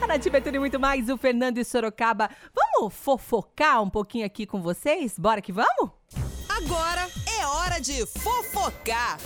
[0.00, 2.28] A Nativa tudo e muito mais, o Fernando e Sorocaba.
[2.54, 5.18] Vamos fofocar um pouquinho aqui com vocês?
[5.18, 5.90] Bora que vamos?
[7.74, 9.18] Hora de fofocar.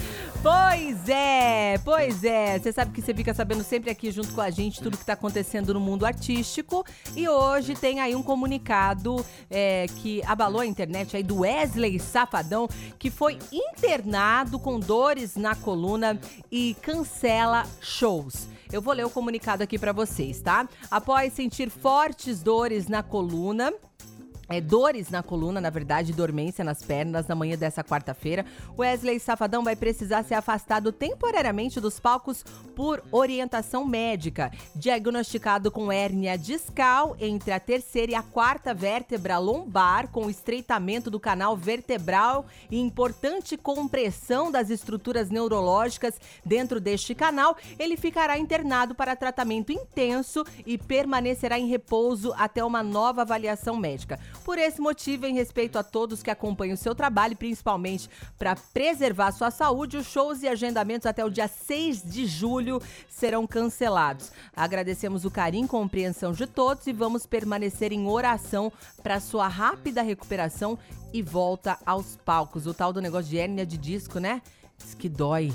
[0.42, 2.58] Pois é, pois é.
[2.58, 5.12] Você sabe que você fica sabendo sempre aqui junto com a gente tudo que tá
[5.12, 6.82] acontecendo no mundo artístico.
[7.14, 12.66] E hoje tem aí um comunicado é, que abalou a internet aí do Wesley Safadão,
[12.98, 16.18] que foi internado com dores na coluna
[16.50, 18.48] e cancela shows.
[18.72, 20.66] Eu vou ler o comunicado aqui para vocês, tá?
[20.90, 23.74] Após sentir fortes dores na coluna,
[24.48, 28.46] é, dores na coluna, na verdade, dormência nas pernas na manhã dessa quarta-feira.
[28.78, 34.50] Wesley Safadão vai precisar ser afastado temporariamente dos palcos por orientação médica.
[34.74, 41.20] Diagnosticado com hérnia discal entre a terceira e a quarta vértebra lombar, com estreitamento do
[41.20, 49.16] canal vertebral e importante compressão das estruturas neurológicas dentro deste canal, ele ficará internado para
[49.16, 54.18] tratamento intenso e permanecerá em repouso até uma nova avaliação médica.
[54.48, 59.30] Por esse motivo, em respeito a todos que acompanham o seu trabalho, principalmente para preservar
[59.30, 64.32] sua saúde, os shows e agendamentos até o dia 6 de julho serão cancelados.
[64.56, 70.00] Agradecemos o carinho e compreensão de todos e vamos permanecer em oração para sua rápida
[70.00, 70.78] recuperação
[71.12, 72.66] e volta aos palcos.
[72.66, 74.40] O tal do negócio de hérnia de disco, né?
[74.78, 75.52] Diz que dói.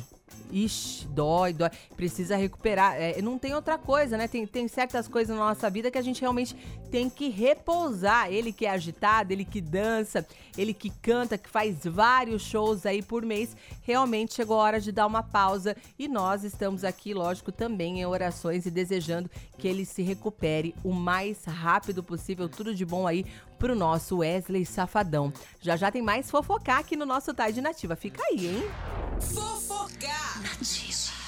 [0.51, 1.69] Ixi, dói, dói.
[1.95, 2.95] Precisa recuperar.
[2.95, 4.27] É, não tem outra coisa, né?
[4.27, 6.55] Tem, tem certas coisas na nossa vida que a gente realmente
[6.91, 8.31] tem que repousar.
[8.31, 13.01] Ele que é agitado, ele que dança, ele que canta, que faz vários shows aí
[13.01, 13.57] por mês.
[13.81, 15.75] Realmente chegou a hora de dar uma pausa.
[15.97, 20.93] E nós estamos aqui, lógico, também em orações e desejando que ele se recupere o
[20.93, 22.47] mais rápido possível.
[22.47, 23.25] Tudo de bom aí
[23.57, 25.33] pro nosso Wesley Safadão.
[25.59, 27.95] Já já tem mais fofocar aqui no nosso Tarde Nativa.
[27.95, 29.02] Fica aí, hein?
[29.31, 30.41] Fofocar.
[30.41, 31.22] Nativa.